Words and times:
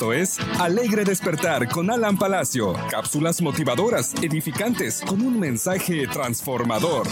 Es 0.00 0.38
Alegre 0.58 1.04
Despertar 1.04 1.68
con 1.68 1.90
Alan 1.90 2.16
Palacio. 2.16 2.72
Cápsulas 2.90 3.42
motivadoras, 3.42 4.14
edificantes, 4.22 5.02
con 5.06 5.20
un 5.20 5.38
mensaje 5.38 6.06
transformador. 6.06 7.06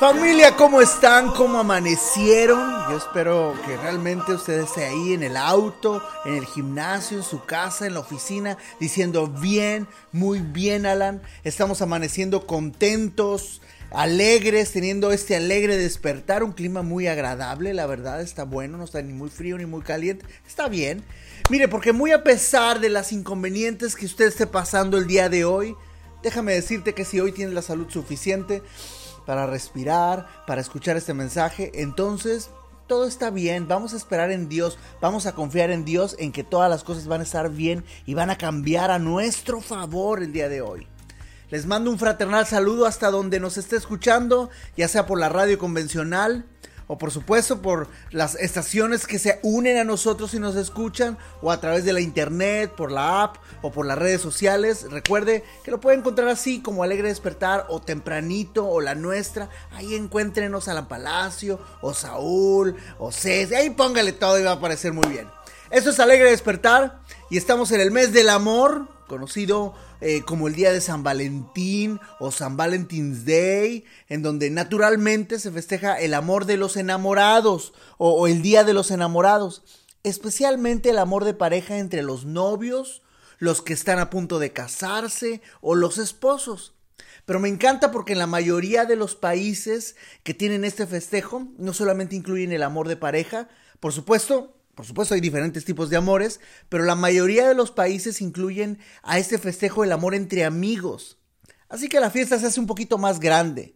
Familia, 0.00 0.56
¿cómo 0.56 0.80
están? 0.80 1.30
¿Cómo 1.30 1.60
amanecieron? 1.60 2.58
Yo 2.90 2.96
espero 2.96 3.54
que 3.64 3.76
realmente 3.76 4.34
ustedes 4.34 4.66
estén 4.66 4.90
ahí 4.90 5.12
en 5.12 5.22
el 5.22 5.36
auto, 5.36 6.02
en 6.24 6.34
el 6.34 6.44
gimnasio, 6.44 7.18
en 7.18 7.22
su 7.22 7.44
casa, 7.44 7.86
en 7.86 7.94
la 7.94 8.00
oficina, 8.00 8.58
diciendo 8.80 9.28
bien, 9.28 9.86
muy 10.10 10.40
bien, 10.40 10.84
Alan. 10.84 11.22
Estamos 11.44 11.80
amaneciendo 11.80 12.44
contentos, 12.44 13.62
alegres, 13.90 14.72
teniendo 14.72 15.12
este 15.12 15.36
alegre 15.36 15.76
despertar, 15.76 16.42
un 16.42 16.52
clima 16.52 16.82
muy 16.82 17.06
agradable, 17.06 17.74
la 17.74 17.86
verdad, 17.86 18.20
está 18.20 18.44
bueno, 18.44 18.78
no 18.78 18.84
está 18.84 19.00
ni 19.02 19.12
muy 19.12 19.30
frío 19.30 19.56
ni 19.58 19.66
muy 19.66 19.82
caliente, 19.82 20.26
está 20.46 20.68
bien. 20.68 21.02
Mire, 21.50 21.68
porque 21.68 21.92
muy 21.92 22.12
a 22.12 22.24
pesar 22.24 22.80
de 22.80 22.90
las 22.90 23.12
inconvenientes 23.12 23.96
que 23.96 24.06
usted 24.06 24.26
esté 24.26 24.46
pasando 24.46 24.98
el 24.98 25.06
día 25.06 25.28
de 25.28 25.44
hoy, 25.44 25.74
déjame 26.22 26.54
decirte 26.54 26.92
que 26.92 27.04
si 27.04 27.20
hoy 27.20 27.32
tienes 27.32 27.54
la 27.54 27.62
salud 27.62 27.88
suficiente, 27.88 28.62
para 29.26 29.46
respirar, 29.46 30.26
para 30.46 30.60
escuchar 30.60 30.96
este 30.96 31.12
mensaje, 31.12 31.72
entonces 31.74 32.50
todo 32.86 33.06
está 33.06 33.30
bien, 33.30 33.66
vamos 33.66 33.92
a 33.92 33.96
esperar 33.96 34.30
en 34.30 34.48
Dios, 34.48 34.78
vamos 35.00 35.26
a 35.26 35.34
confiar 35.34 35.70
en 35.70 35.84
Dios 35.84 36.14
en 36.20 36.30
que 36.30 36.44
todas 36.44 36.70
las 36.70 36.84
cosas 36.84 37.08
van 37.08 37.20
a 37.20 37.24
estar 37.24 37.50
bien 37.50 37.84
y 38.06 38.14
van 38.14 38.30
a 38.30 38.38
cambiar 38.38 38.92
a 38.92 39.00
nuestro 39.00 39.60
favor 39.60 40.22
el 40.22 40.32
día 40.32 40.48
de 40.48 40.62
hoy. 40.62 40.86
Les 41.48 41.64
mando 41.64 41.90
un 41.92 41.98
fraternal 41.98 42.44
saludo 42.44 42.86
hasta 42.86 43.10
donde 43.10 43.38
nos 43.38 43.56
esté 43.56 43.76
escuchando, 43.76 44.50
ya 44.76 44.88
sea 44.88 45.06
por 45.06 45.20
la 45.20 45.28
radio 45.28 45.58
convencional 45.58 46.44
o 46.88 46.98
por 46.98 47.10
supuesto 47.10 47.62
por 47.62 47.88
las 48.10 48.34
estaciones 48.36 49.06
que 49.06 49.18
se 49.18 49.38
unen 49.42 49.76
a 49.76 49.84
nosotros 49.84 50.34
y 50.34 50.40
nos 50.40 50.56
escuchan, 50.56 51.18
o 51.42 51.50
a 51.50 51.60
través 51.60 51.84
de 51.84 51.92
la 51.92 52.00
internet, 52.00 52.72
por 52.76 52.92
la 52.92 53.22
app 53.22 53.36
o 53.62 53.72
por 53.72 53.86
las 53.86 53.98
redes 53.98 54.20
sociales. 54.20 54.86
Recuerde 54.90 55.44
que 55.64 55.70
lo 55.70 55.80
puede 55.80 55.98
encontrar 55.98 56.28
así 56.28 56.60
como 56.62 56.82
Alegre 56.82 57.08
Despertar 57.08 57.66
o 57.68 57.80
Tempranito 57.80 58.68
o 58.68 58.80
la 58.80 58.94
nuestra. 58.94 59.48
Ahí 59.72 59.94
encuéntrenos 59.94 60.68
a 60.68 60.74
la 60.74 60.88
Palacio 60.88 61.60
o 61.80 61.94
Saúl 61.94 62.76
o 62.98 63.10
Cés. 63.10 63.52
Ahí 63.52 63.70
póngale 63.70 64.12
todo 64.12 64.38
y 64.38 64.44
va 64.44 64.50
a 64.50 64.54
aparecer 64.54 64.92
muy 64.92 65.08
bien. 65.08 65.28
Esto 65.70 65.90
es 65.90 65.98
Alegre 65.98 66.30
Despertar 66.30 67.00
y 67.30 67.36
estamos 67.36 67.72
en 67.72 67.80
el 67.80 67.90
mes 67.90 68.12
del 68.12 68.28
amor, 68.28 68.88
conocido 69.08 69.74
eh, 70.00 70.22
como 70.22 70.48
el 70.48 70.54
día 70.54 70.72
de 70.72 70.80
San 70.80 71.02
Valentín 71.02 72.00
o 72.18 72.30
San 72.30 72.56
Valentine's 72.56 73.24
Day, 73.24 73.84
en 74.08 74.22
donde 74.22 74.50
naturalmente 74.50 75.38
se 75.38 75.50
festeja 75.50 75.98
el 75.98 76.14
amor 76.14 76.44
de 76.44 76.56
los 76.56 76.76
enamorados 76.76 77.72
o 77.98 78.26
el 78.26 78.42
día 78.42 78.64
de 78.64 78.74
los 78.74 78.90
enamorados, 78.90 79.62
especialmente 80.02 80.90
el 80.90 80.98
amor 80.98 81.24
de 81.24 81.34
pareja 81.34 81.78
entre 81.78 82.02
los 82.02 82.24
novios, 82.24 83.02
los 83.38 83.62
que 83.62 83.72
están 83.72 83.98
a 83.98 84.10
punto 84.10 84.38
de 84.38 84.52
casarse 84.52 85.42
o 85.60 85.74
los 85.74 85.98
esposos. 85.98 86.74
Pero 87.24 87.40
me 87.40 87.48
encanta 87.48 87.90
porque 87.90 88.12
en 88.12 88.20
la 88.20 88.26
mayoría 88.26 88.84
de 88.84 88.96
los 88.96 89.16
países 89.16 89.96
que 90.22 90.32
tienen 90.32 90.64
este 90.64 90.86
festejo 90.86 91.48
no 91.58 91.72
solamente 91.72 92.16
incluyen 92.16 92.52
el 92.52 92.62
amor 92.62 92.88
de 92.88 92.96
pareja, 92.96 93.48
por 93.80 93.92
supuesto, 93.92 94.55
por 94.76 94.84
supuesto 94.84 95.14
hay 95.14 95.22
diferentes 95.22 95.64
tipos 95.64 95.88
de 95.88 95.96
amores, 95.96 96.38
pero 96.68 96.84
la 96.84 96.94
mayoría 96.94 97.48
de 97.48 97.54
los 97.54 97.70
países 97.70 98.20
incluyen 98.20 98.78
a 99.02 99.18
este 99.18 99.38
festejo 99.38 99.82
el 99.82 99.90
amor 99.90 100.14
entre 100.14 100.44
amigos. 100.44 101.16
Así 101.70 101.88
que 101.88 101.98
la 101.98 102.10
fiesta 102.10 102.38
se 102.38 102.46
hace 102.46 102.60
un 102.60 102.66
poquito 102.66 102.98
más 102.98 103.18
grande. 103.18 103.74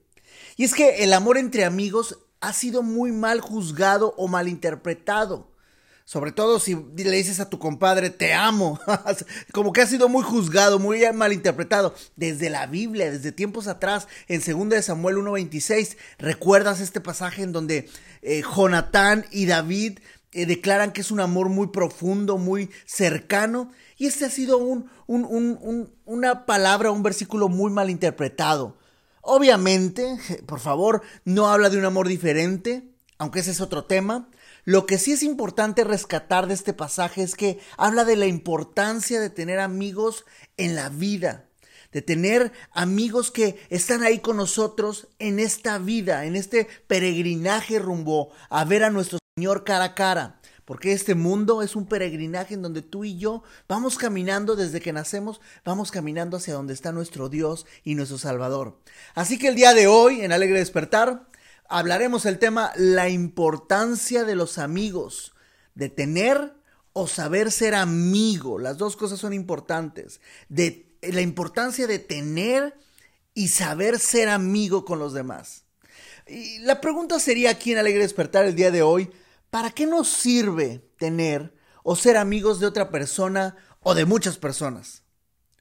Y 0.58 0.64
es 0.64 0.74
que 0.74 1.02
el 1.02 1.14
amor 1.14 1.38
entre 1.38 1.64
amigos 1.64 2.18
ha 2.40 2.52
sido 2.52 2.82
muy 2.82 3.12
mal 3.12 3.40
juzgado 3.40 4.14
o 4.18 4.28
malinterpretado. 4.28 5.50
Sobre 6.04 6.32
todo 6.32 6.60
si 6.60 6.74
le 6.74 7.10
dices 7.12 7.40
a 7.40 7.48
tu 7.48 7.58
compadre 7.58 8.10
te 8.10 8.34
amo. 8.34 8.78
Como 9.52 9.72
que 9.72 9.80
ha 9.80 9.86
sido 9.86 10.10
muy 10.10 10.22
juzgado, 10.22 10.78
muy 10.78 11.00
malinterpretado. 11.14 11.94
Desde 12.16 12.50
la 12.50 12.66
Biblia, 12.66 13.10
desde 13.10 13.32
tiempos 13.32 13.68
atrás, 13.68 14.06
en 14.28 14.40
2 14.40 14.84
Samuel 14.84 15.16
1.26, 15.16 15.96
¿recuerdas 16.18 16.80
este 16.80 17.00
pasaje 17.00 17.42
en 17.42 17.52
donde 17.52 17.88
eh, 18.20 18.42
Jonatán 18.42 19.24
y 19.30 19.46
David 19.46 20.00
eh, 20.32 20.46
declaran 20.46 20.92
que 20.92 21.00
es 21.00 21.10
un 21.10 21.20
amor 21.20 21.48
muy 21.48 21.68
profundo, 21.68 22.38
muy 22.38 22.70
cercano. 22.86 23.72
Y 23.96 24.06
este 24.06 24.24
ha 24.24 24.30
sido 24.30 24.58
un, 24.58 24.90
una 26.04 26.46
palabra, 26.46 26.90
un 26.90 27.02
versículo 27.02 27.48
muy 27.48 27.70
mal 27.70 27.90
interpretado. 27.90 28.76
Obviamente, 29.22 30.18
por 30.46 30.60
favor, 30.60 31.02
no 31.24 31.48
habla 31.48 31.68
de 31.68 31.78
un 31.78 31.84
amor 31.84 32.08
diferente, 32.08 32.90
aunque 33.18 33.40
ese 33.40 33.50
es 33.50 33.60
otro 33.60 33.84
tema. 33.84 34.28
Lo 34.64 34.86
que 34.86 34.98
sí 34.98 35.12
es 35.12 35.22
importante 35.22 35.84
rescatar 35.84 36.46
de 36.46 36.54
este 36.54 36.72
pasaje 36.72 37.22
es 37.22 37.34
que 37.34 37.58
habla 37.76 38.04
de 38.04 38.16
la 38.16 38.26
importancia 38.26 39.20
de 39.20 39.30
tener 39.30 39.58
amigos 39.58 40.24
en 40.56 40.76
la 40.76 40.90
vida, 40.90 41.48
de 41.92 42.02
tener 42.02 42.52
amigos 42.70 43.30
que 43.30 43.58
están 43.68 44.02
ahí 44.02 44.20
con 44.20 44.36
nosotros 44.36 45.08
en 45.18 45.40
esta 45.40 45.78
vida, 45.78 46.24
en 46.24 46.36
este 46.36 46.68
peregrinaje 46.86 47.78
rumbo 47.78 48.30
a 48.48 48.64
ver 48.64 48.84
a 48.84 48.90
nuestros 48.90 49.19
Señor 49.36 49.64
cara 49.64 49.84
a 49.84 49.94
cara. 49.94 50.40
Porque 50.64 50.92
este 50.92 51.16
mundo 51.16 51.62
es 51.62 51.74
un 51.74 51.86
peregrinaje 51.86 52.54
en 52.54 52.62
donde 52.62 52.82
tú 52.82 53.04
y 53.04 53.18
yo 53.18 53.42
vamos 53.66 53.98
caminando 53.98 54.54
desde 54.54 54.80
que 54.80 54.92
nacemos, 54.92 55.40
vamos 55.64 55.90
caminando 55.90 56.36
hacia 56.36 56.54
donde 56.54 56.74
está 56.74 56.92
nuestro 56.92 57.28
Dios 57.28 57.66
y 57.82 57.96
nuestro 57.96 58.18
Salvador. 58.18 58.78
Así 59.14 59.36
que 59.36 59.48
el 59.48 59.56
día 59.56 59.74
de 59.74 59.88
hoy, 59.88 60.20
en 60.20 60.30
Alegre 60.30 60.60
Despertar, 60.60 61.26
hablaremos 61.68 62.24
el 62.24 62.38
tema 62.38 62.70
la 62.76 63.08
importancia 63.08 64.22
de 64.22 64.36
los 64.36 64.58
amigos, 64.58 65.32
de 65.74 65.88
tener 65.88 66.54
o 66.92 67.08
saber 67.08 67.50
ser 67.50 67.74
amigo. 67.74 68.60
Las 68.60 68.78
dos 68.78 68.94
cosas 68.94 69.18
son 69.18 69.32
importantes. 69.32 70.20
De 70.48 70.94
la 71.02 71.20
importancia 71.20 71.88
de 71.88 71.98
tener 71.98 72.76
y 73.34 73.48
saber 73.48 73.98
ser 73.98 74.28
amigo 74.28 74.84
con 74.84 75.00
los 75.00 75.14
demás. 75.14 75.64
La 76.60 76.80
pregunta 76.80 77.18
sería 77.18 77.50
aquí 77.50 77.72
en 77.72 77.78
Alegre 77.78 78.02
Despertar 78.02 78.44
el 78.44 78.54
día 78.54 78.70
de 78.70 78.82
hoy, 78.82 79.10
¿para 79.50 79.70
qué 79.70 79.86
nos 79.86 80.08
sirve 80.08 80.80
tener 80.96 81.52
o 81.82 81.96
ser 81.96 82.16
amigos 82.16 82.60
de 82.60 82.66
otra 82.66 82.90
persona 82.90 83.56
o 83.80 83.94
de 83.94 84.04
muchas 84.04 84.38
personas? 84.38 85.02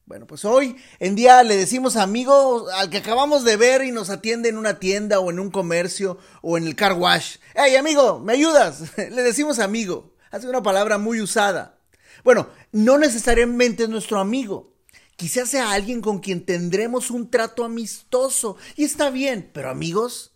Bueno, 0.06 0.28
pues 0.28 0.46
hoy 0.46 0.76
en 1.00 1.16
día 1.16 1.42
le 1.42 1.56
decimos 1.56 1.96
amigo 1.96 2.70
al 2.70 2.92
que 2.92 2.98
acabamos 2.98 3.44
de 3.44 3.58
ver 3.58 3.84
y 3.84 3.92
nos 3.92 4.12
atiende 4.12 4.50
en 4.50 4.58
una 4.58 4.78
tienda 4.78 5.20
o 5.20 5.32
en 5.32 5.40
un 5.40 5.50
comercio 5.50 6.20
o 6.44 6.56
en 6.56 6.68
el 6.68 6.76
car 6.76 6.94
wash. 6.94 7.38
¡Hey 7.56 7.76
amigo, 7.76 8.20
me 8.20 8.34
ayudas! 8.34 8.84
le 8.98 9.24
decimos 9.24 9.58
amigo. 9.58 10.14
Hace 10.30 10.48
una 10.48 10.62
palabra 10.62 11.00
muy 11.00 11.20
usada. 11.20 11.80
Bueno, 12.24 12.48
no 12.72 13.00
necesariamente 13.00 13.84
es 13.84 13.90
nuestro 13.90 14.20
amigo. 14.20 14.76
Quizás 15.16 15.50
sea 15.50 15.72
alguien 15.72 16.02
con 16.02 16.20
quien 16.20 16.46
tendremos 16.46 17.10
un 17.10 17.32
trato 17.32 17.66
amistoso 17.66 18.56
y 18.76 18.84
está 18.84 19.10
bien, 19.10 19.50
pero 19.52 19.70
amigos, 19.70 20.29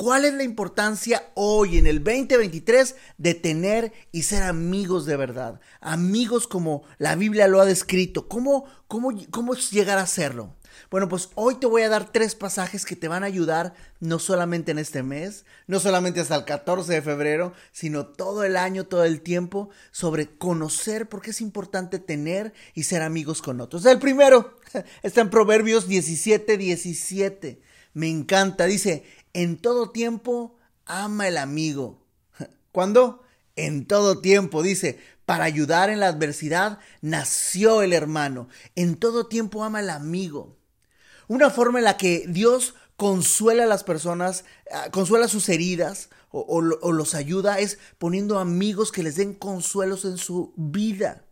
¿Cuál 0.00 0.24
es 0.24 0.32
la 0.32 0.44
importancia 0.44 1.30
hoy 1.34 1.76
en 1.76 1.86
el 1.86 2.02
2023 2.02 2.96
de 3.18 3.34
tener 3.34 3.92
y 4.12 4.22
ser 4.22 4.44
amigos 4.44 5.04
de 5.04 5.14
verdad? 5.14 5.60
Amigos 5.82 6.46
como 6.46 6.84
la 6.96 7.16
Biblia 7.16 7.48
lo 7.48 7.60
ha 7.60 7.66
descrito. 7.66 8.26
¿Cómo, 8.26 8.64
cómo, 8.88 9.10
cómo 9.30 9.52
llegar 9.52 9.98
a 9.98 10.06
serlo? 10.06 10.56
Bueno, 10.90 11.06
pues 11.10 11.28
hoy 11.34 11.56
te 11.56 11.66
voy 11.66 11.82
a 11.82 11.90
dar 11.90 12.10
tres 12.10 12.34
pasajes 12.34 12.86
que 12.86 12.96
te 12.96 13.08
van 13.08 13.24
a 13.24 13.26
ayudar 13.26 13.74
no 13.98 14.18
solamente 14.18 14.70
en 14.70 14.78
este 14.78 15.02
mes, 15.02 15.44
no 15.66 15.80
solamente 15.80 16.20
hasta 16.20 16.36
el 16.36 16.46
14 16.46 16.94
de 16.94 17.02
febrero, 17.02 17.52
sino 17.70 18.06
todo 18.06 18.44
el 18.44 18.56
año, 18.56 18.86
todo 18.86 19.04
el 19.04 19.20
tiempo, 19.20 19.68
sobre 19.90 20.30
conocer 20.38 21.10
por 21.10 21.20
qué 21.20 21.32
es 21.32 21.42
importante 21.42 21.98
tener 21.98 22.54
y 22.72 22.84
ser 22.84 23.02
amigos 23.02 23.42
con 23.42 23.60
otros. 23.60 23.84
El 23.84 23.98
primero 23.98 24.56
está 25.02 25.20
en 25.20 25.28
Proverbios 25.28 25.86
17, 25.88 26.56
17. 26.56 27.60
Me 27.92 28.08
encanta, 28.08 28.66
dice, 28.66 29.04
en 29.32 29.56
todo 29.56 29.90
tiempo 29.90 30.56
ama 30.86 31.28
el 31.28 31.36
amigo. 31.36 32.04
¿Cuándo? 32.72 33.22
En 33.56 33.86
todo 33.86 34.20
tiempo, 34.20 34.62
dice, 34.62 34.98
para 35.26 35.44
ayudar 35.44 35.90
en 35.90 36.00
la 36.00 36.08
adversidad 36.08 36.78
nació 37.02 37.82
el 37.82 37.92
hermano. 37.92 38.48
En 38.74 38.96
todo 38.96 39.26
tiempo 39.26 39.62
ama 39.62 39.80
el 39.80 39.90
amigo. 39.90 40.56
Una 41.28 41.50
forma 41.50 41.78
en 41.78 41.84
la 41.84 41.96
que 41.96 42.24
Dios 42.26 42.74
consuela 42.96 43.62
a 43.62 43.68
las 43.68 43.84
personas, 43.84 44.44
ah, 44.72 44.88
consuela 44.90 45.28
sus 45.28 45.48
heridas 45.48 46.10
o, 46.32 46.60
los 46.60 47.14
ayuda 47.14 47.60
es 47.60 47.78
poniendo 47.98 48.38
amigos 48.38 48.90
que 48.90 49.04
les 49.04 49.14
den 49.14 49.34
consuelos 49.34 50.04
en 50.04 50.18
su 50.18 50.52
vida. 50.56 51.24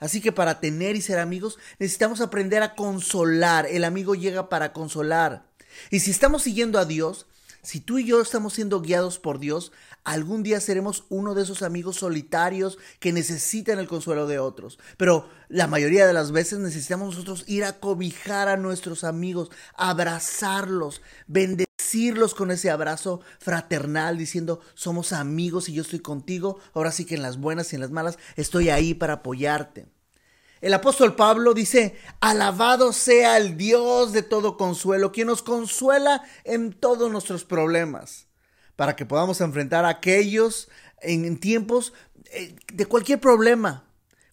Así 0.00 0.20
que 0.20 0.32
para 0.32 0.58
tener 0.58 0.96
y 0.96 1.00
ser 1.00 1.20
amigos 1.20 1.58
necesitamos 1.78 2.20
aprender 2.20 2.62
a 2.64 2.74
consolar. 2.74 3.66
El 3.66 3.84
amigo 3.84 4.16
llega 4.16 4.48
para 4.48 4.72
consolar. 4.72 5.48
Y 5.90 6.00
si 6.00 6.10
estamos 6.10 6.42
siguiendo 6.42 6.78
a 6.80 6.84
Dios, 6.84 7.27
si 7.62 7.80
tú 7.80 7.98
y 7.98 8.06
yo 8.06 8.20
estamos 8.20 8.54
siendo 8.54 8.80
guiados 8.80 9.18
por 9.18 9.38
Dios, 9.38 9.72
algún 10.04 10.42
día 10.42 10.60
seremos 10.60 11.04
uno 11.08 11.34
de 11.34 11.42
esos 11.42 11.62
amigos 11.62 11.96
solitarios 11.96 12.78
que 13.00 13.12
necesitan 13.12 13.78
el 13.78 13.88
consuelo 13.88 14.26
de 14.26 14.38
otros. 14.38 14.78
Pero 14.96 15.28
la 15.48 15.66
mayoría 15.66 16.06
de 16.06 16.12
las 16.12 16.32
veces 16.32 16.58
necesitamos 16.58 17.14
nosotros 17.14 17.44
ir 17.46 17.64
a 17.64 17.80
cobijar 17.80 18.48
a 18.48 18.56
nuestros 18.56 19.04
amigos, 19.04 19.50
abrazarlos, 19.74 21.02
bendecirlos 21.26 22.34
con 22.34 22.50
ese 22.50 22.70
abrazo 22.70 23.20
fraternal, 23.38 24.18
diciendo, 24.18 24.60
somos 24.74 25.12
amigos 25.12 25.68
y 25.68 25.74
yo 25.74 25.82
estoy 25.82 26.00
contigo. 26.00 26.58
Ahora 26.74 26.92
sí 26.92 27.04
que 27.04 27.16
en 27.16 27.22
las 27.22 27.38
buenas 27.38 27.72
y 27.72 27.76
en 27.76 27.82
las 27.82 27.90
malas 27.90 28.18
estoy 28.36 28.70
ahí 28.70 28.94
para 28.94 29.14
apoyarte. 29.14 29.86
El 30.60 30.74
apóstol 30.74 31.14
Pablo 31.14 31.54
dice, 31.54 31.96
alabado 32.20 32.92
sea 32.92 33.36
el 33.36 33.56
Dios 33.56 34.12
de 34.12 34.22
todo 34.22 34.56
consuelo, 34.56 35.12
quien 35.12 35.28
nos 35.28 35.42
consuela 35.42 36.24
en 36.44 36.72
todos 36.72 37.10
nuestros 37.12 37.44
problemas, 37.44 38.26
para 38.76 38.96
que 38.96 39.06
podamos 39.06 39.40
enfrentar 39.40 39.84
a 39.84 39.90
aquellos 39.90 40.68
en 41.00 41.38
tiempos 41.38 41.92
eh, 42.32 42.56
de 42.72 42.86
cualquier 42.86 43.20
problema, 43.20 43.84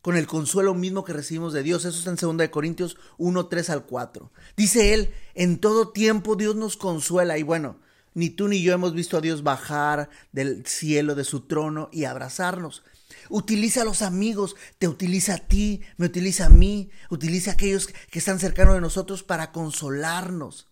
con 0.06 0.18
el 0.18 0.28
consuelo 0.28 0.76
mismo 0.76 1.04
que 1.04 1.14
recibimos 1.14 1.52
de 1.52 1.64
Dios. 1.64 1.84
Eso 1.84 1.98
está 1.98 2.12
en 2.12 2.38
2 2.38 2.50
Corintios 2.50 2.96
1, 3.18 3.48
3 3.48 3.70
al 3.72 3.86
4. 3.86 4.32
Dice 4.56 4.94
él, 4.94 5.12
en 5.34 5.58
todo 5.58 5.90
tiempo 5.90 6.36
Dios 6.36 6.56
nos 6.56 6.78
consuela. 6.78 7.40
Y 7.40 7.44
bueno, 7.44 7.78
ni 8.14 8.30
tú 8.30 8.48
ni 8.48 8.62
yo 8.62 8.72
hemos 8.74 8.94
visto 8.94 9.18
a 9.18 9.22
Dios 9.22 9.42
bajar 9.42 10.10
del 10.32 10.64
cielo, 10.68 11.16
de 11.16 11.24
su 11.24 11.48
trono 11.48 11.90
y 11.92 12.04
abrazarnos. 12.04 12.84
Utiliza 13.30 13.82
a 13.82 13.86
los 13.86 14.02
amigos, 14.02 14.56
te 14.80 14.88
utiliza 14.88 15.36
a 15.36 15.38
ti, 15.38 15.82
me 15.98 16.06
utiliza 16.06 16.48
a 16.48 16.50
mí, 16.50 16.90
utiliza 17.10 17.52
a 17.52 17.54
aquellos 17.54 17.88
que 17.88 18.20
están 18.20 18.40
cercanos 18.40 18.76
de 18.76 18.82
nosotros 18.82 19.24
para 19.24 19.52
consolarnos. 19.52 20.68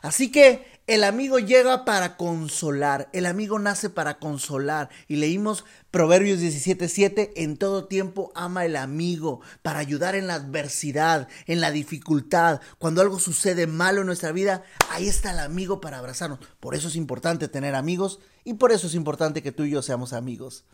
Así 0.00 0.30
que 0.30 0.80
el 0.86 1.04
amigo 1.04 1.38
llega 1.38 1.84
para 1.84 2.16
consolar, 2.16 3.08
el 3.12 3.26
amigo 3.26 3.58
nace 3.58 3.90
para 3.90 4.18
consolar. 4.18 4.90
Y 5.08 5.16
leímos 5.16 5.64
Proverbios 5.92 6.40
17:7, 6.40 7.32
en 7.36 7.58
todo 7.58 7.84
tiempo 7.84 8.32
ama 8.34 8.64
el 8.64 8.76
amigo 8.76 9.42
para 9.60 9.78
ayudar 9.80 10.14
en 10.14 10.26
la 10.26 10.36
adversidad, 10.36 11.28
en 11.46 11.60
la 11.60 11.70
dificultad. 11.70 12.62
Cuando 12.78 13.02
algo 13.02 13.18
sucede 13.18 13.66
malo 13.66 14.00
en 14.00 14.06
nuestra 14.06 14.32
vida, 14.32 14.62
ahí 14.88 15.06
está 15.06 15.32
el 15.32 15.38
amigo 15.40 15.82
para 15.82 15.98
abrazarnos. 15.98 16.38
Por 16.60 16.74
eso 16.74 16.88
es 16.88 16.96
importante 16.96 17.46
tener 17.46 17.74
amigos 17.74 18.20
y 18.42 18.54
por 18.54 18.72
eso 18.72 18.86
es 18.86 18.94
importante 18.94 19.42
que 19.42 19.52
tú 19.52 19.64
y 19.64 19.70
yo 19.72 19.82
seamos 19.82 20.14
amigos. 20.14 20.64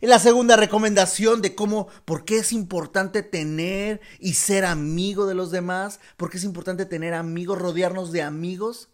Y 0.00 0.06
la 0.06 0.20
segunda 0.20 0.54
recomendación 0.54 1.42
de 1.42 1.56
cómo, 1.56 1.88
por 2.04 2.24
qué 2.24 2.38
es 2.38 2.52
importante 2.52 3.24
tener 3.24 4.00
y 4.20 4.34
ser 4.34 4.64
amigo 4.64 5.26
de 5.26 5.34
los 5.34 5.50
demás, 5.50 5.98
por 6.16 6.30
qué 6.30 6.36
es 6.36 6.44
importante 6.44 6.86
tener 6.86 7.14
amigos, 7.14 7.58
rodearnos 7.58 8.12
de 8.12 8.22
amigos. 8.22 8.88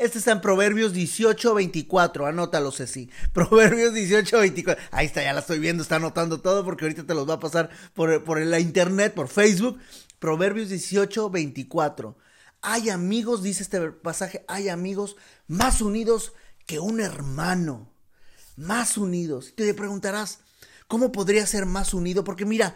Este 0.00 0.16
está 0.16 0.32
en 0.32 0.40
Proverbios 0.40 0.94
18, 0.94 1.52
24. 1.52 2.24
Anótalo, 2.24 2.72
Ceci. 2.72 3.10
Proverbios 3.34 3.92
18, 3.92 4.38
24. 4.38 4.82
Ahí 4.92 5.04
está, 5.04 5.22
ya 5.22 5.34
la 5.34 5.40
estoy 5.40 5.58
viendo, 5.58 5.82
está 5.82 5.96
anotando 5.96 6.40
todo 6.40 6.64
porque 6.64 6.86
ahorita 6.86 7.04
te 7.04 7.12
los 7.12 7.28
va 7.28 7.34
a 7.34 7.38
pasar 7.38 7.68
por, 7.92 8.24
por 8.24 8.40
la 8.40 8.58
internet, 8.60 9.12
por 9.12 9.28
Facebook. 9.28 9.78
Proverbios 10.18 10.70
18, 10.70 11.28
24. 11.28 12.16
Hay 12.62 12.88
amigos, 12.88 13.42
dice 13.42 13.62
este 13.62 13.90
pasaje, 13.90 14.42
hay 14.48 14.70
amigos 14.70 15.16
más 15.48 15.82
unidos 15.82 16.32
que 16.64 16.80
un 16.80 17.00
hermano, 17.00 17.92
más 18.56 18.96
unidos. 18.96 19.52
Te 19.54 19.74
preguntarás, 19.74 20.38
¿cómo 20.88 21.12
podría 21.12 21.46
ser 21.46 21.66
más 21.66 21.92
unido? 21.92 22.24
Porque 22.24 22.46
mira, 22.46 22.74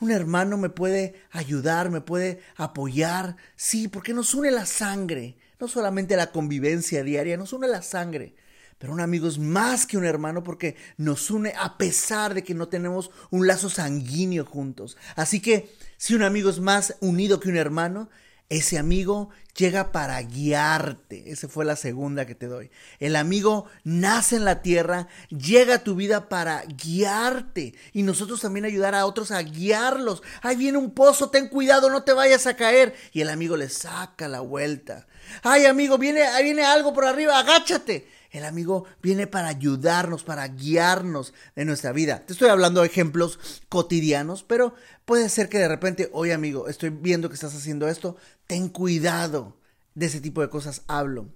un 0.00 0.10
hermano 0.10 0.58
me 0.58 0.70
puede 0.70 1.22
ayudar, 1.30 1.88
me 1.88 2.00
puede 2.00 2.40
apoyar, 2.56 3.36
sí, 3.54 3.86
porque 3.86 4.12
nos 4.12 4.34
une 4.34 4.50
la 4.50 4.66
sangre, 4.66 5.36
no 5.60 5.68
solamente 5.68 6.16
la 6.16 6.30
convivencia 6.30 7.02
diaria, 7.02 7.36
nos 7.36 7.52
une 7.52 7.68
la 7.68 7.82
sangre. 7.82 8.34
Pero 8.78 8.92
un 8.92 9.00
amigo 9.00 9.26
es 9.26 9.38
más 9.38 9.86
que 9.86 9.96
un 9.96 10.04
hermano 10.04 10.44
porque 10.44 10.76
nos 10.96 11.30
une 11.30 11.52
a 11.58 11.78
pesar 11.78 12.34
de 12.34 12.44
que 12.44 12.54
no 12.54 12.68
tenemos 12.68 13.10
un 13.30 13.46
lazo 13.46 13.68
sanguíneo 13.68 14.44
juntos. 14.44 14.96
Así 15.16 15.40
que 15.40 15.68
si 15.96 16.14
un 16.14 16.22
amigo 16.22 16.48
es 16.48 16.60
más 16.60 16.96
unido 17.00 17.40
que 17.40 17.48
un 17.48 17.56
hermano, 17.56 18.08
ese 18.48 18.78
amigo 18.78 19.30
llega 19.58 19.90
para 19.90 20.22
guiarte. 20.22 21.30
Esa 21.30 21.48
fue 21.48 21.64
la 21.64 21.76
segunda 21.76 22.26
que 22.26 22.34
te 22.34 22.46
doy. 22.46 22.70
El 23.00 23.16
amigo 23.16 23.66
nace 23.84 24.36
en 24.36 24.44
la 24.44 24.62
tierra, 24.62 25.08
llega 25.28 25.74
a 25.74 25.84
tu 25.84 25.96
vida 25.96 26.28
para 26.28 26.62
guiarte. 26.62 27.74
Y 27.92 28.04
nosotros 28.04 28.40
también 28.40 28.64
ayudar 28.64 28.94
a 28.94 29.04
otros 29.04 29.30
a 29.32 29.42
guiarlos. 29.42 30.22
Ahí 30.42 30.56
viene 30.56 30.78
un 30.78 30.92
pozo, 30.92 31.30
ten 31.30 31.48
cuidado, 31.48 31.90
no 31.90 32.04
te 32.04 32.12
vayas 32.12 32.46
a 32.46 32.56
caer. 32.56 32.94
Y 33.12 33.20
el 33.20 33.30
amigo 33.30 33.56
le 33.56 33.68
saca 33.68 34.28
la 34.28 34.40
vuelta. 34.40 35.06
Ay, 35.42 35.66
amigo, 35.66 35.98
viene, 35.98 36.22
ahí 36.22 36.44
viene 36.44 36.64
algo 36.64 36.94
por 36.94 37.04
arriba, 37.04 37.38
agáchate. 37.38 38.08
El 38.30 38.44
amigo 38.44 38.84
viene 39.02 39.26
para 39.26 39.48
ayudarnos, 39.48 40.22
para 40.22 40.46
guiarnos 40.48 41.32
en 41.56 41.66
nuestra 41.66 41.92
vida. 41.92 42.24
Te 42.26 42.34
estoy 42.34 42.50
hablando 42.50 42.82
de 42.82 42.86
ejemplos 42.86 43.38
cotidianos, 43.70 44.42
pero 44.42 44.74
puede 45.06 45.30
ser 45.30 45.48
que 45.48 45.58
de 45.58 45.68
repente, 45.68 46.10
oye 46.12 46.34
amigo, 46.34 46.68
estoy 46.68 46.90
viendo 46.90 47.30
que 47.30 47.36
estás 47.36 47.54
haciendo 47.54 47.88
esto, 47.88 48.16
ten 48.48 48.68
cuidado. 48.68 49.56
De 49.94 50.06
ese 50.06 50.20
tipo 50.20 50.40
de 50.40 50.48
cosas 50.48 50.82
hablo. 50.88 51.28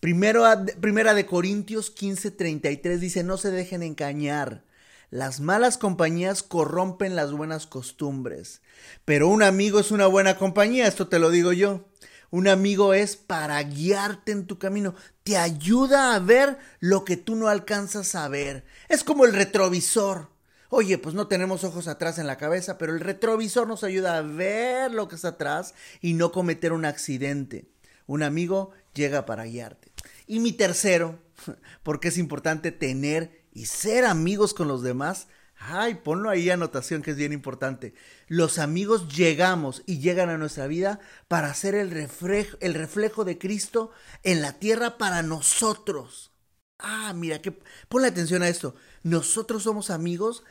Primero, 0.00 0.44
primera 0.80 1.14
de 1.14 1.24
Corintios 1.24 1.94
15:33 1.94 2.98
dice, 2.98 3.24
no 3.24 3.38
se 3.38 3.50
dejen 3.50 3.82
engañar. 3.82 4.64
Las 5.10 5.40
malas 5.40 5.78
compañías 5.78 6.42
corrompen 6.42 7.16
las 7.16 7.32
buenas 7.32 7.66
costumbres. 7.66 8.60
Pero 9.06 9.28
un 9.28 9.42
amigo 9.42 9.80
es 9.80 9.90
una 9.90 10.06
buena 10.06 10.36
compañía, 10.36 10.86
esto 10.86 11.08
te 11.08 11.18
lo 11.18 11.30
digo 11.30 11.52
yo. 11.52 11.86
Un 12.30 12.46
amigo 12.46 12.92
es 12.92 13.16
para 13.16 13.62
guiarte 13.62 14.32
en 14.32 14.46
tu 14.46 14.58
camino, 14.58 14.94
te 15.24 15.38
ayuda 15.38 16.14
a 16.14 16.18
ver 16.18 16.58
lo 16.78 17.04
que 17.04 17.16
tú 17.16 17.36
no 17.36 17.48
alcanzas 17.48 18.14
a 18.14 18.28
ver. 18.28 18.64
Es 18.88 19.02
como 19.02 19.24
el 19.24 19.32
retrovisor. 19.32 20.28
Oye, 20.70 20.98
pues 20.98 21.14
no 21.14 21.28
tenemos 21.28 21.64
ojos 21.64 21.88
atrás 21.88 22.18
en 22.18 22.26
la 22.26 22.36
cabeza, 22.36 22.76
pero 22.76 22.92
el 22.94 23.00
retrovisor 23.00 23.66
nos 23.66 23.84
ayuda 23.84 24.18
a 24.18 24.22
ver 24.22 24.92
lo 24.92 25.08
que 25.08 25.14
está 25.14 25.28
atrás 25.28 25.74
y 26.00 26.12
no 26.12 26.30
cometer 26.30 26.72
un 26.72 26.84
accidente. 26.84 27.70
Un 28.06 28.22
amigo 28.22 28.72
llega 28.94 29.24
para 29.24 29.44
guiarte. 29.44 29.90
Y 30.26 30.40
mi 30.40 30.52
tercero, 30.52 31.18
porque 31.82 32.08
es 32.08 32.18
importante 32.18 32.72
tener 32.72 33.42
y 33.52 33.66
ser 33.66 34.04
amigos 34.04 34.52
con 34.52 34.68
los 34.68 34.82
demás, 34.82 35.28
Ay, 35.60 35.96
ponlo 35.96 36.30
ahí 36.30 36.50
anotación 36.50 37.02
que 37.02 37.10
es 37.10 37.16
bien 37.16 37.32
importante. 37.32 37.92
Los 38.28 38.60
amigos 38.60 39.08
llegamos 39.14 39.82
y 39.86 39.98
llegan 39.98 40.28
a 40.28 40.38
nuestra 40.38 40.68
vida 40.68 41.00
para 41.26 41.52
ser 41.52 41.74
el 41.74 41.90
reflejo, 41.90 42.56
el 42.60 42.74
reflejo 42.74 43.24
de 43.24 43.38
Cristo 43.38 43.90
en 44.22 44.40
la 44.40 44.52
tierra 44.60 44.98
para 44.98 45.22
nosotros. 45.22 46.30
Ah, 46.78 47.12
mira, 47.14 47.42
que 47.42 47.52
ponle 47.88 48.08
atención 48.08 48.42
a 48.42 48.48
esto. 48.48 48.74
Nosotros 49.02 49.64
somos 49.64 49.90
amigos 49.90 50.44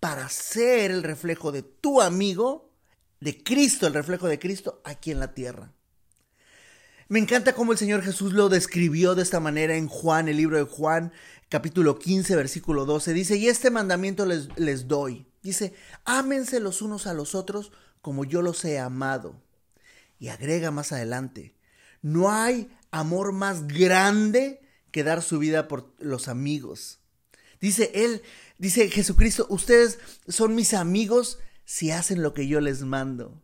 para 0.00 0.28
ser 0.28 0.90
el 0.90 1.02
reflejo 1.02 1.52
de 1.52 1.62
tu 1.62 2.00
amigo, 2.00 2.70
de 3.20 3.42
Cristo, 3.42 3.86
el 3.86 3.94
reflejo 3.94 4.28
de 4.28 4.38
Cristo 4.38 4.80
aquí 4.84 5.10
en 5.10 5.20
la 5.20 5.34
tierra. 5.34 5.72
Me 7.08 7.18
encanta 7.18 7.54
cómo 7.54 7.72
el 7.72 7.78
Señor 7.78 8.02
Jesús 8.02 8.32
lo 8.32 8.48
describió 8.48 9.14
de 9.14 9.22
esta 9.22 9.38
manera 9.38 9.76
en 9.76 9.86
Juan, 9.86 10.28
el 10.28 10.38
libro 10.38 10.56
de 10.56 10.64
Juan, 10.64 11.12
capítulo 11.48 11.98
15, 11.98 12.36
versículo 12.36 12.84
12. 12.84 13.12
Dice, 13.12 13.36
y 13.36 13.48
este 13.48 13.70
mandamiento 13.70 14.24
les, 14.24 14.48
les 14.56 14.88
doy. 14.88 15.26
Dice, 15.42 15.74
ámense 16.04 16.58
los 16.58 16.80
unos 16.80 17.06
a 17.06 17.14
los 17.14 17.34
otros 17.34 17.72
como 18.00 18.24
yo 18.24 18.40
los 18.40 18.64
he 18.64 18.78
amado. 18.78 19.42
Y 20.18 20.28
agrega 20.28 20.70
más 20.70 20.92
adelante, 20.92 21.54
no 22.00 22.30
hay 22.30 22.70
amor 22.90 23.32
más 23.32 23.66
grande 23.66 24.62
que 24.92 25.02
dar 25.02 25.22
su 25.22 25.40
vida 25.40 25.66
por 25.66 25.92
los 25.98 26.28
amigos. 26.28 27.00
Dice 27.60 27.90
él, 27.94 28.22
dice 28.58 28.88
Jesucristo, 28.88 29.46
ustedes 29.48 29.98
son 30.28 30.54
mis 30.54 30.74
amigos 30.74 31.38
si 31.64 31.90
hacen 31.90 32.22
lo 32.22 32.34
que 32.34 32.46
yo 32.46 32.60
les 32.60 32.82
mando. 32.82 33.40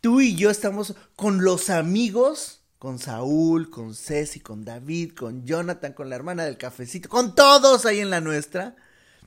Tú 0.00 0.20
y 0.20 0.34
yo 0.34 0.50
estamos 0.50 0.94
con 1.16 1.44
los 1.44 1.70
amigos 1.70 2.62
con 2.82 2.98
Saúl, 2.98 3.70
con 3.70 3.94
Ceci, 3.94 4.40
con 4.40 4.64
David, 4.64 5.12
con 5.12 5.46
Jonathan, 5.46 5.92
con 5.92 6.10
la 6.10 6.16
hermana 6.16 6.44
del 6.44 6.56
cafecito, 6.56 7.08
con 7.08 7.36
todos 7.36 7.86
ahí 7.86 8.00
en 8.00 8.10
la 8.10 8.20
nuestra. 8.20 8.74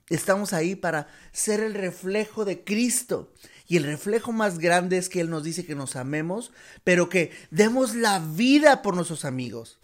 Estamos 0.10 0.52
ahí 0.52 0.76
para 0.76 1.08
ser 1.32 1.62
el 1.62 1.74
reflejo 1.74 2.44
de 2.44 2.66
Cristo. 2.66 3.32
Y 3.66 3.78
el 3.78 3.86
reflejo 3.86 4.34
más 4.34 4.60
grande 4.60 4.98
es 4.98 5.08
que 5.08 5.22
Él 5.22 5.30
nos 5.30 5.46
dice 5.46 5.66
que 5.66 5.74
nos 5.74 5.96
amemos, 5.96 6.52
pero 6.84 7.08
que 7.08 7.32
demos 7.50 7.96
la 7.96 8.20
vida 8.20 8.82
por 8.82 8.94
nuestros 8.94 9.24
amigos. 9.24 9.80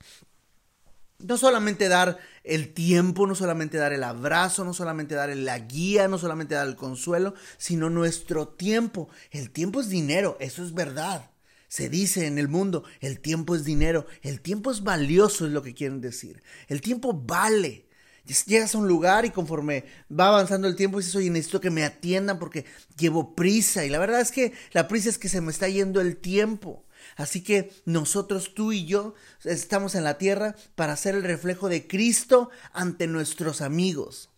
No 1.23 1.37
solamente 1.37 1.87
dar 1.87 2.17
el 2.43 2.73
tiempo, 2.73 3.27
no 3.27 3.35
solamente 3.35 3.77
dar 3.77 3.93
el 3.93 4.03
abrazo, 4.03 4.63
no 4.63 4.73
solamente 4.73 5.15
dar 5.15 5.35
la 5.35 5.59
guía, 5.59 6.07
no 6.07 6.17
solamente 6.17 6.55
dar 6.55 6.67
el 6.67 6.75
consuelo, 6.75 7.33
sino 7.57 7.89
nuestro 7.89 8.47
tiempo. 8.47 9.09
El 9.31 9.51
tiempo 9.51 9.81
es 9.81 9.89
dinero, 9.89 10.37
eso 10.39 10.63
es 10.63 10.73
verdad. 10.73 11.31
Se 11.67 11.87
dice 11.87 12.27
en 12.27 12.37
el 12.37 12.49
mundo, 12.49 12.83
el 12.99 13.21
tiempo 13.21 13.55
es 13.55 13.63
dinero, 13.63 14.05
el 14.23 14.41
tiempo 14.41 14.71
es 14.71 14.83
valioso, 14.83 15.45
es 15.45 15.53
lo 15.53 15.63
que 15.63 15.73
quieren 15.73 16.01
decir. 16.01 16.43
El 16.67 16.81
tiempo 16.81 17.13
vale. 17.13 17.87
Llegas 18.45 18.75
a 18.75 18.77
un 18.77 18.87
lugar 18.87 19.25
y 19.25 19.31
conforme 19.31 19.85
va 20.11 20.27
avanzando 20.27 20.67
el 20.67 20.75
tiempo 20.75 20.99
dices, 20.99 21.15
oye, 21.15 21.29
necesito 21.29 21.59
que 21.59 21.69
me 21.69 21.83
atiendan 21.83 22.39
porque 22.39 22.65
llevo 22.97 23.35
prisa. 23.35 23.85
Y 23.85 23.89
la 23.89 23.99
verdad 23.99 24.21
es 24.21 24.31
que 24.31 24.53
la 24.73 24.87
prisa 24.87 25.09
es 25.09 25.17
que 25.17 25.29
se 25.29 25.41
me 25.41 25.51
está 25.51 25.67
yendo 25.67 26.01
el 26.01 26.17
tiempo. 26.17 26.85
Así 27.21 27.43
que 27.43 27.71
nosotros, 27.85 28.53
tú 28.53 28.71
y 28.71 28.85
yo, 28.85 29.13
estamos 29.43 29.95
en 29.95 30.03
la 30.03 30.17
tierra 30.17 30.55
para 30.75 30.97
ser 30.97 31.15
el 31.15 31.23
reflejo 31.23 31.69
de 31.69 31.87
Cristo 31.87 32.49
ante 32.73 33.07
nuestros 33.07 33.61
amigos. 33.61 34.31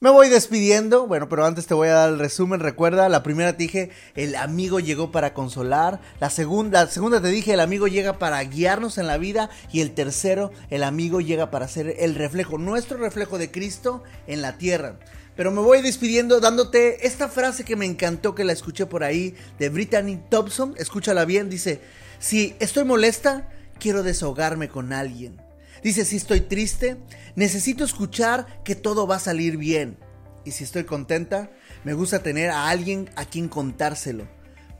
Me 0.00 0.10
voy 0.10 0.28
despidiendo, 0.28 1.08
bueno, 1.08 1.28
pero 1.28 1.44
antes 1.44 1.66
te 1.66 1.74
voy 1.74 1.88
a 1.88 1.94
dar 1.94 2.10
el 2.10 2.20
resumen. 2.20 2.60
Recuerda, 2.60 3.08
la 3.08 3.24
primera 3.24 3.56
te 3.56 3.64
dije, 3.64 3.90
el 4.14 4.36
amigo 4.36 4.78
llegó 4.78 5.10
para 5.10 5.34
consolar. 5.34 6.00
La 6.20 6.30
segunda, 6.30 6.84
la 6.84 6.90
segunda 6.90 7.20
te 7.20 7.26
dije, 7.26 7.54
el 7.54 7.60
amigo 7.60 7.88
llega 7.88 8.16
para 8.16 8.40
guiarnos 8.44 8.96
en 8.96 9.08
la 9.08 9.18
vida. 9.18 9.50
Y 9.72 9.80
el 9.80 9.94
tercero, 9.96 10.52
el 10.70 10.84
amigo 10.84 11.20
llega 11.20 11.50
para 11.50 11.66
ser 11.66 11.96
el 11.98 12.14
reflejo, 12.14 12.58
nuestro 12.58 12.96
reflejo 12.96 13.38
de 13.38 13.50
Cristo 13.50 14.04
en 14.28 14.40
la 14.40 14.56
tierra. 14.56 15.00
Pero 15.38 15.52
me 15.52 15.60
voy 15.60 15.82
despidiendo 15.82 16.40
dándote 16.40 17.06
esta 17.06 17.28
frase 17.28 17.62
que 17.62 17.76
me 17.76 17.86
encantó, 17.86 18.34
que 18.34 18.42
la 18.42 18.52
escuché 18.52 18.86
por 18.86 19.04
ahí, 19.04 19.36
de 19.60 19.68
Brittany 19.68 20.20
Thompson. 20.28 20.74
Escúchala 20.78 21.24
bien, 21.24 21.48
dice, 21.48 21.80
si 22.18 22.56
estoy 22.58 22.82
molesta, 22.82 23.48
quiero 23.78 24.02
desahogarme 24.02 24.68
con 24.68 24.92
alguien. 24.92 25.40
Dice, 25.80 26.04
si 26.04 26.16
estoy 26.16 26.40
triste, 26.40 26.96
necesito 27.36 27.84
escuchar 27.84 28.64
que 28.64 28.74
todo 28.74 29.06
va 29.06 29.14
a 29.14 29.20
salir 29.20 29.58
bien. 29.58 29.96
Y 30.44 30.50
si 30.50 30.64
estoy 30.64 30.82
contenta, 30.82 31.52
me 31.84 31.94
gusta 31.94 32.20
tener 32.20 32.50
a 32.50 32.68
alguien 32.68 33.08
a 33.14 33.24
quien 33.24 33.48
contárselo. 33.48 34.26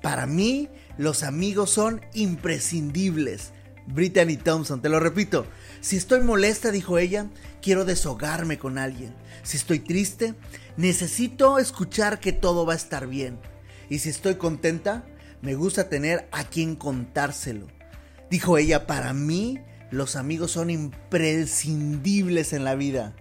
Para 0.02 0.26
mí, 0.26 0.68
los 0.96 1.22
amigos 1.22 1.70
son 1.70 2.00
imprescindibles. 2.14 3.52
Brittany 3.86 4.36
Thompson, 4.36 4.82
te 4.82 4.88
lo 4.88 4.98
repito. 4.98 5.46
Si 5.80 5.96
estoy 5.96 6.20
molesta, 6.20 6.70
dijo 6.70 6.98
ella, 6.98 7.28
quiero 7.62 7.84
deshogarme 7.84 8.58
con 8.58 8.78
alguien. 8.78 9.14
Si 9.42 9.56
estoy 9.56 9.78
triste, 9.78 10.34
necesito 10.76 11.58
escuchar 11.58 12.20
que 12.20 12.32
todo 12.32 12.66
va 12.66 12.72
a 12.72 12.76
estar 12.76 13.06
bien. 13.06 13.38
Y 13.88 14.00
si 14.00 14.08
estoy 14.08 14.34
contenta, 14.34 15.06
me 15.40 15.54
gusta 15.54 15.88
tener 15.88 16.28
a 16.32 16.44
quien 16.44 16.74
contárselo. 16.76 17.68
Dijo 18.30 18.58
ella, 18.58 18.86
para 18.86 19.14
mí, 19.14 19.60
los 19.90 20.16
amigos 20.16 20.50
son 20.50 20.70
imprescindibles 20.70 22.52
en 22.52 22.64
la 22.64 22.74
vida. 22.74 23.14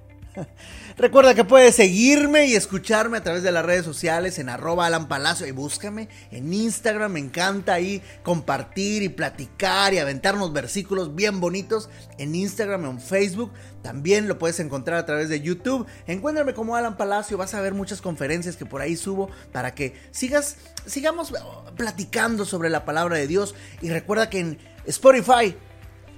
Recuerda 0.97 1.35
que 1.35 1.43
puedes 1.43 1.75
seguirme 1.75 2.47
y 2.47 2.55
escucharme 2.55 3.17
a 3.17 3.23
través 3.23 3.43
de 3.43 3.51
las 3.51 3.65
redes 3.65 3.85
sociales 3.85 4.39
en 4.39 4.49
arroba 4.49 4.85
Alan 4.85 5.07
Palacio 5.07 5.47
y 5.47 5.51
búscame 5.51 6.09
en 6.31 6.53
Instagram. 6.53 7.13
Me 7.13 7.19
encanta 7.19 7.73
ahí 7.73 8.01
compartir 8.23 9.03
y 9.03 9.09
platicar 9.09 9.93
y 9.93 9.99
aventarnos 9.99 10.53
versículos 10.53 11.15
bien 11.15 11.39
bonitos 11.39 11.89
en 12.17 12.35
Instagram, 12.35 12.85
en 12.85 13.01
Facebook. 13.01 13.51
También 13.81 14.27
lo 14.27 14.37
puedes 14.37 14.59
encontrar 14.59 14.97
a 14.97 15.05
través 15.05 15.29
de 15.29 15.41
YouTube. 15.41 15.85
Encuéntrame 16.07 16.53
como 16.53 16.75
Alan 16.75 16.97
Palacio. 16.97 17.37
Vas 17.37 17.53
a 17.53 17.61
ver 17.61 17.73
muchas 17.73 18.01
conferencias 18.01 18.57
que 18.57 18.65
por 18.65 18.81
ahí 18.81 18.95
subo 18.95 19.29
para 19.51 19.73
que 19.73 19.93
sigas, 20.11 20.57
sigamos 20.85 21.33
platicando 21.75 22.45
sobre 22.45 22.69
la 22.69 22.85
palabra 22.85 23.17
de 23.17 23.27
Dios. 23.27 23.55
Y 23.81 23.89
recuerda 23.89 24.29
que 24.29 24.39
en 24.39 24.57
Spotify 24.85 25.55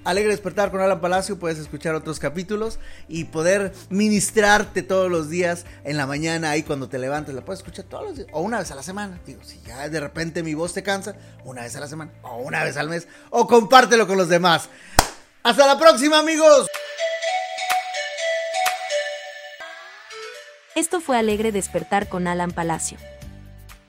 Alegre 0.02 0.30
despertar 0.30 0.70
con 0.70 0.80
Alan 0.80 1.00
Palacio, 1.00 1.38
puedes 1.38 1.58
escuchar 1.58 1.94
otros 1.94 2.18
capítulos 2.18 2.78
y 3.06 3.24
poder 3.24 3.74
ministrarte 3.90 4.82
todos 4.82 5.10
los 5.10 5.28
días 5.28 5.66
en 5.84 5.98
la 5.98 6.06
mañana 6.06 6.50
ahí 6.50 6.62
cuando 6.62 6.88
te 6.88 6.98
levantes, 6.98 7.34
la 7.34 7.44
puedes 7.44 7.60
escuchar 7.60 7.84
todos 7.84 8.04
los 8.04 8.16
días 8.16 8.28
o 8.32 8.40
una 8.40 8.58
vez 8.60 8.70
a 8.70 8.74
la 8.74 8.82
semana. 8.82 9.20
Digo, 9.26 9.44
si 9.44 9.60
ya 9.60 9.88
de 9.90 10.00
repente 10.00 10.42
mi 10.42 10.54
voz 10.54 10.72
te 10.72 10.82
cansa, 10.82 11.16
una 11.44 11.62
vez 11.62 11.76
a 11.76 11.80
la 11.80 11.86
semana 11.86 12.12
o 12.22 12.38
una 12.38 12.64
vez 12.64 12.78
al 12.78 12.88
mes 12.88 13.08
o 13.28 13.46
compártelo 13.46 14.06
con 14.06 14.16
los 14.16 14.30
demás. 14.30 14.70
Hasta 15.42 15.66
la 15.66 15.78
próxima, 15.78 16.18
amigos. 16.18 16.66
Esto 20.74 21.00
fue 21.02 21.18
Alegre 21.18 21.52
despertar 21.52 22.08
con 22.08 22.26
Alan 22.26 22.52
Palacio. 22.52 22.96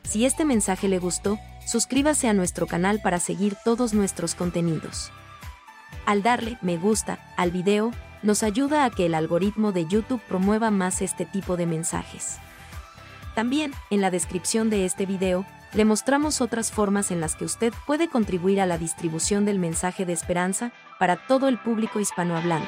Si 0.04 0.26
este 0.26 0.44
mensaje 0.44 0.90
le 0.90 1.00
gustó, 1.00 1.40
suscríbase 1.66 2.28
a 2.28 2.34
nuestro 2.34 2.68
canal 2.68 3.00
para 3.02 3.20
seguir 3.22 3.56
todos 3.64 3.94
nuestros 3.94 4.36
contenidos. 4.36 5.10
Al 6.06 6.24
darle 6.24 6.58
me 6.62 6.78
gusta 6.78 7.20
al 7.38 7.52
video, 7.52 7.92
nos 8.24 8.44
ayuda 8.44 8.86
a 8.86 8.90
que 8.90 9.06
el 9.06 9.16
algoritmo 9.16 9.72
de 9.72 9.88
YouTube 9.88 10.22
promueva 10.28 10.72
más 10.72 11.02
este 11.02 11.26
tipo 11.26 11.58
de 11.58 11.66
mensajes. 11.66 12.38
También, 13.36 13.74
en 13.90 14.02
la 14.02 14.12
descripción 14.12 14.70
de 14.70 14.86
este 14.86 15.06
video, 15.06 15.46
le 15.74 15.86
mostramos 15.86 16.42
otras 16.42 16.72
formas 16.72 17.12
en 17.12 17.22
las 17.22 17.36
que 17.36 17.46
usted 17.46 17.74
puede 17.88 18.10
contribuir 18.10 18.60
a 18.60 18.66
la 18.66 18.78
distribución 18.78 19.46
del 19.46 19.58
mensaje 19.58 20.06
de 20.06 20.14
esperanza 20.14 20.72
para 21.00 21.16
todo 21.28 21.48
el 21.48 21.58
público 21.58 22.00
hispanohablante. 22.00 22.68